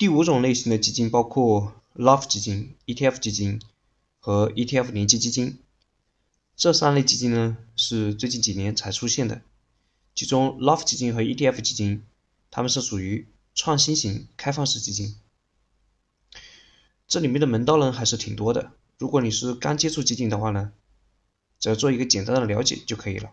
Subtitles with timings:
[0.00, 3.60] 第五种类型的基金包括 LOF 基金、ETF 基金
[4.18, 5.58] 和 ETF 联接基金。
[6.56, 9.42] 这三类基金呢是最近几年才出现的。
[10.14, 12.02] 其中 LOF 基金和 ETF 基金，
[12.50, 15.16] 它们是属于创新型开放式基金。
[17.06, 18.72] 这里面的门道呢还是挺多的。
[18.96, 20.72] 如果你是刚接触基金的话呢，
[21.58, 23.32] 只要做一个简单的了解就可以了。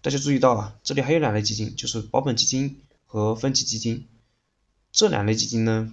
[0.00, 4.08] 大家注意到啊，这里还有两类基金，就是保本基金和分级基金。
[4.92, 5.92] 这两类基金呢，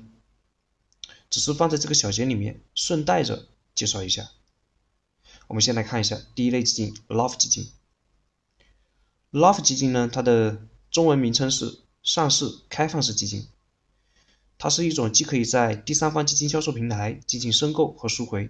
[1.29, 4.29] 只是放在这个小节里面，顺带着介绍一下。
[5.47, 7.71] 我们先来看一下第一类基金 LOF 基金。
[9.31, 13.47] LOF 基金呢，它的中文名称是上市开放式基金。
[14.57, 18.49] 它是一种既可以在第三方基金销售平台进行申购和赎回，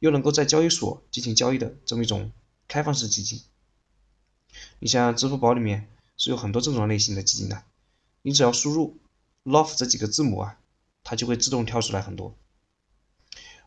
[0.00, 2.32] 又能够在交易所进行交易的这么一种
[2.66, 3.40] 开放式基金。
[4.80, 7.62] 你像支付宝里面是有很多这种类型的基金的，
[8.22, 8.98] 你只要输入
[9.44, 10.58] LOF 这几个字母啊，
[11.02, 12.34] 它就会自动跳出来很多。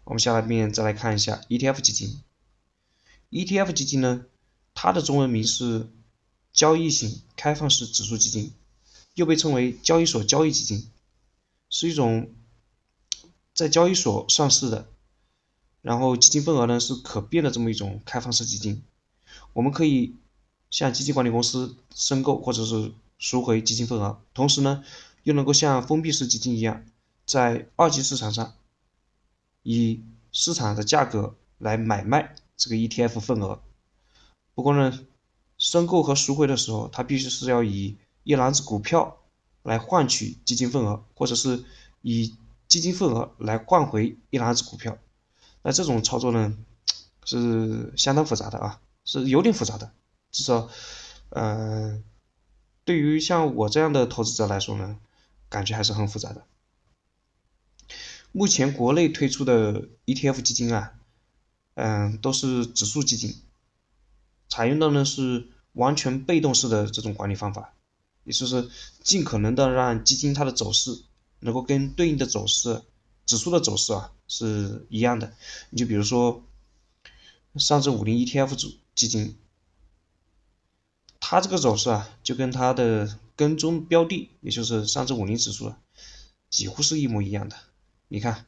[0.04, 2.22] 我们下面再来看一下 ETF 基金。
[3.30, 4.26] ETF 基金呢，
[4.74, 5.90] 它的中文名是
[6.54, 8.54] 交易型开放式指数基金，
[9.16, 10.90] 又被称为交易所交易基金，
[11.70, 12.34] 是一种
[13.54, 14.88] 在交易所上市的，
[15.82, 18.82] 然后基金份额呢是可变的这么一种开放式基金。
[19.54, 20.16] 我们可以
[20.70, 24.86] 向基金管理公司申购或者是赎回基金份额，同时呢
[25.28, 26.86] 又能够像封闭式基金一样，
[27.26, 28.54] 在二级市场上
[29.62, 32.34] 以市场的价格来买卖。
[32.56, 33.62] 这个 ETF 份额，
[34.56, 35.06] 不过呢，
[35.58, 39.18] 申购和赎回的时候，它必须是要以一篮子股票
[39.64, 41.66] 来换取基金份额，或者是
[42.02, 42.36] 以
[42.70, 44.98] 基金份额来换回一篮子股票。
[45.62, 46.58] 那这种操作呢，
[47.26, 49.92] 是相当复杂的啊，是有点复杂的，
[50.32, 50.70] 至少，
[51.30, 52.02] 呃，
[52.86, 54.98] 对于像我这样的投资者来说呢，
[55.50, 56.46] 感觉还是很复杂的。
[58.32, 60.94] 目前国内推出的 ETF 基金啊。
[61.80, 63.36] 嗯，都是指数基金，
[64.50, 67.76] 采用的呢是完全被动式的这种管理方法，
[68.24, 68.68] 也就是
[69.04, 71.04] 尽可能的让基金它的走势
[71.42, 72.82] 能够跟对应的走势
[73.28, 75.36] 指数的走势啊是一样的。
[75.70, 76.44] 你就比如说
[77.58, 78.56] 上证五零 ETF
[78.96, 79.38] 基金，
[81.20, 85.74] 它这个走势啊就跟它的跟踪标的，也就是上证五零指数
[86.50, 87.56] 几乎是一模一样的。
[88.10, 88.46] 你看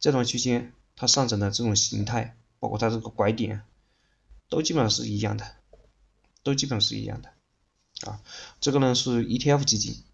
[0.00, 2.36] 这段区间它上涨的这种形态。
[2.62, 3.64] 包括它这个拐点，
[4.48, 5.56] 都基本上是一样的，
[6.44, 7.30] 都基本上是一样的，
[8.08, 8.22] 啊，
[8.60, 10.04] 这个呢是 ETF 基金。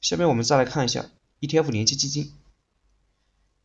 [0.00, 2.32] 下面我们再来看一下 ETF 连接基金。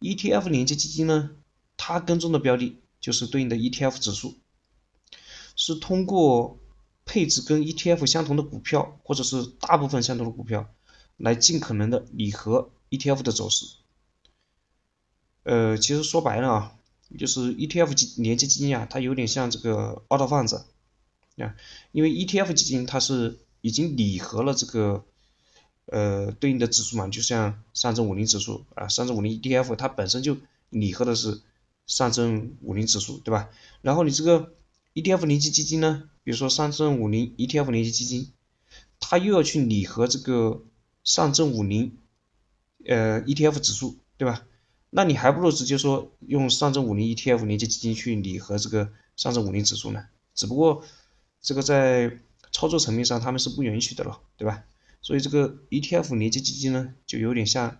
[0.01, 1.37] ETF 连接基金呢，
[1.77, 4.35] 它跟踪的标的就是对应的 ETF 指数，
[5.55, 6.59] 是通过
[7.11, 10.73] 配置跟 ETF 相同的股票，或者是大部分相同的股票，
[11.17, 13.65] 来尽可能的拟合 ETF 的走势。
[15.43, 16.77] 呃，其实说白了啊。
[17.19, 20.63] 就是 ETF 基连接基金啊，它有点像这个二道贩子
[21.35, 21.53] 啊，
[21.91, 25.03] 因为 ETF 基金它是已经拟合了这个
[25.87, 30.37] 呃对应的指数嘛，就像上证五零指数啊，上证五零 ETF 它本身就
[30.69, 31.41] 拟合的是
[31.85, 33.49] 上证五零指数，对吧？
[33.81, 34.53] 然后你这个
[34.93, 38.31] ETF 联接基金呢，比如说上证五零 ETF 联接基金，
[38.99, 40.63] 它又要去拟合这个
[41.03, 41.97] 上证五零
[42.85, 44.45] 呃 ETF 指数，对吧？
[44.89, 50.83] 那你还不如直接说用上证五零 ETF 联接基金去拟合这个上证五零指数呢，只不过
[51.41, 52.19] 这个在
[52.51, 54.65] 操作层面上他们是不允许的了，对吧？
[55.01, 57.77] 所以这个 ETF 连接基金呢，就有点像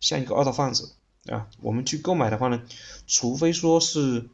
[0.00, 0.92] 像一个二道贩子
[1.26, 1.48] 啊。
[1.62, 2.62] 我们去购买的话呢，
[3.06, 4.28] 除非说是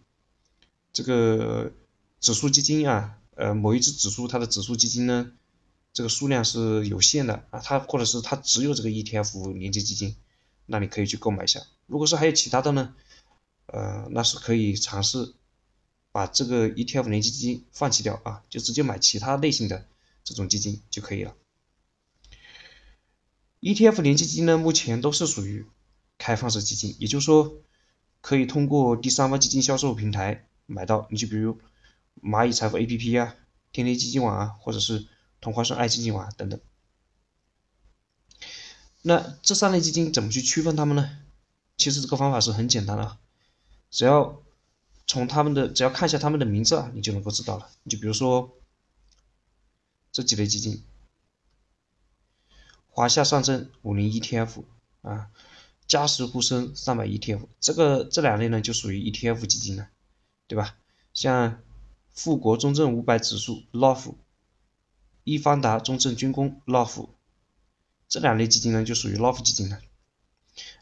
[0.93, 1.73] 这个
[2.21, 5.33] 指数基金啊，呃，某一只指数它的指数基金呢，
[5.93, 10.17] 这个数量是有限的啊，它或者是它只有这个 ETF 连接基金。
[10.67, 12.95] 那你可以去购买一下，如果是还有其他的呢，
[13.67, 15.35] 呃，那是可以尝试
[16.13, 19.89] 把这个 ETF 连接基金放弃掉啊，就直接买其他类型的
[20.23, 21.35] 这种基金就可以了。
[23.61, 25.67] ETF 连接基金呢，目前都是属于
[26.19, 27.57] 开放式基金，也就是说
[28.21, 31.59] 可以通过第三方基金销售平台买到，你就比如
[32.23, 33.37] 蚂蚁财富 APP 啊、
[33.73, 35.07] 天天基金网啊，或者是
[35.41, 36.61] 同花顺爱基金网啊等等。
[39.03, 41.19] 那这三类基金怎么去区分它们呢？
[41.77, 43.17] 其实这个方法是很简单的，
[43.91, 44.43] 只要
[45.07, 47.71] 从他们的只要看一下他们的名字啊，你就能够知道了。
[47.83, 48.55] 你就比如说
[50.13, 50.85] 这几类基金，
[52.91, 54.65] 华夏上证五零 ETF
[55.01, 55.31] 啊，
[55.87, 59.89] 嘉实沪深三百 ETF，这个这两类呢就属于 ETF 基金了，
[60.47, 60.77] 对吧？
[61.15, 61.63] 像
[62.23, 64.13] 富国中证五百指数 LOF，
[65.25, 67.09] 易方达中证军工 LOF。
[68.11, 69.81] 这两类基金呢就属于 LOF 基金了。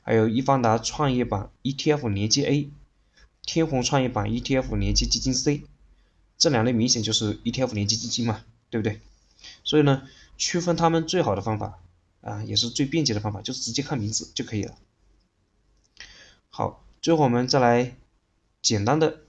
[0.02, 2.72] 还有易方达创业板 ETF 连接 A，
[3.42, 5.62] 天弘创业板 ETF 连接基金 C，
[6.36, 9.00] 这两类明显就是 ETF 连接基金嘛，对不对？
[9.62, 11.78] 所以呢，区分它们最好的方法
[12.20, 14.76] 啊，也是最便捷的方法，就是直接看名字就可以了。
[16.50, 17.94] 好，最后我们再来
[18.60, 19.20] 简单的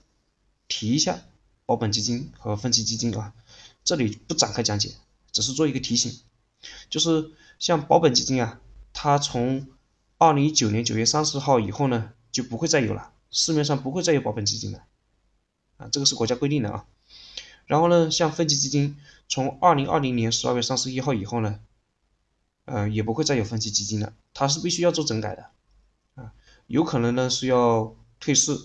[0.66, 1.22] 提一下
[1.70, 3.32] 保本基金和分级基金啊，
[3.84, 4.92] 这里不展开讲解，
[5.30, 6.18] 只是做一个提醒，
[6.88, 7.30] 就是
[7.60, 8.60] 像保本基金啊，
[8.92, 9.68] 它从
[10.18, 14.82] 二零一九年九月三十号以后呢，就不会再有了，市面上不会再有保本基金了，
[15.76, 16.86] 啊，这个是国家规定的啊。
[17.66, 18.96] 然后呢，像分级基金，
[19.28, 21.60] 从二零二零年十二月三十一号以后呢，
[22.64, 25.50] 嗯，也不会再有分级基金了，它是必须要做整改的，
[26.16, 26.32] 啊，
[26.66, 28.58] 有可能呢是要退市，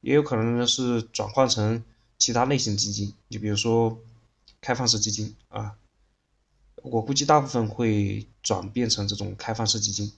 [0.00, 1.84] 也有可能呢是转换成
[2.18, 4.02] 其他类型基金，你比如说
[4.60, 5.76] 开放式基金啊，
[6.82, 10.12] 我估计大部分会转变成这种开放式基金。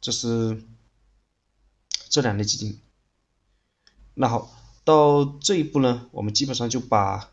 [0.00, 0.62] 这是
[2.08, 2.80] 这两类基金。
[4.14, 4.50] 那好，
[4.84, 7.30] 到这一步呢，我们基本上就把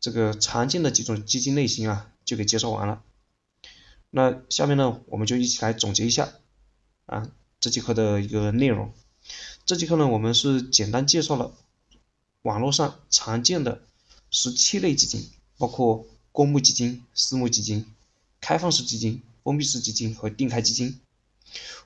[0.00, 3.02] 这个常见的几种基金类型啊，就给介绍完了。
[4.10, 6.32] 那下面呢，我们就一起来总结一下
[7.06, 7.30] 啊
[7.60, 8.92] 这节课的一个内容。
[9.64, 11.54] 这节课呢，我们是简单介绍了
[12.46, 13.82] 网络上常见的
[14.30, 15.28] 十七类基金，
[15.58, 17.84] 包括公募基金、私募基金、
[18.40, 21.00] 开放式基金、封闭式基金和定开基金。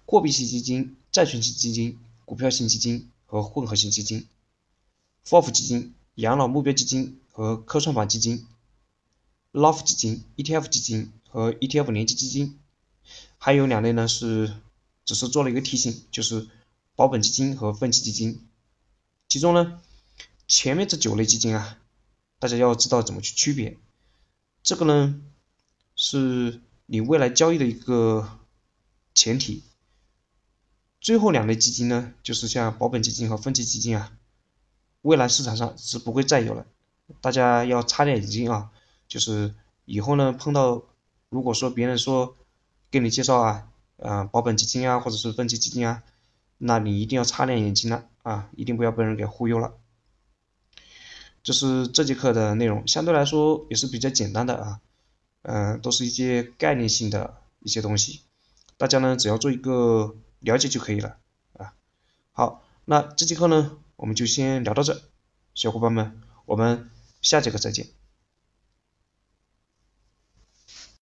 [0.04, 4.26] 货币型基金、债券型基金、股票型基金和混合型基金
[5.24, 8.46] ，FOF 基金、养老目标基金和科创板基金
[9.52, 12.58] ，LOF 基金、ETF 基金和 ETF 联接基金，
[13.38, 14.52] 还有两类呢是
[15.06, 16.48] 只是做了一个提醒，就是
[16.96, 18.46] 保本基金和分期基金。
[19.28, 19.80] 其中呢，
[20.50, 21.79] 前面这九类基金啊，
[22.41, 23.79] 大家要知道怎么去区别，
[24.64, 25.23] 这个呢
[25.94, 28.37] 是你未来交易的一个。
[29.12, 29.64] 前提，
[31.00, 34.17] 最后两类基金呢，就是像保本基金和分级基金啊，
[35.02, 36.64] 未来市场上是不会再有了，
[37.20, 38.70] 大家要擦亮眼睛啊！
[39.08, 39.52] 就是
[39.85, 40.85] 以后呢碰到，
[41.29, 42.37] 如果说别人说
[42.91, 43.69] 给你介绍啊，
[43.99, 46.05] 啊保本基金啊，或者是分级基金啊，
[46.56, 49.75] 那你一定要擦亮眼睛了啊，一定不要被人给忽悠了。
[51.42, 54.81] 这是这节课的内容，相对来说也是比较简单的啊，
[55.42, 58.20] 嗯，都是一些概念性的一些东西。
[58.76, 61.16] 大家呢，只要做一个了解就可以了
[61.54, 61.75] 啊。
[62.32, 65.00] 好，那这节课呢，我们就先聊到这，
[65.54, 66.90] 小伙伴们，我们
[67.22, 68.00] 下节课再见。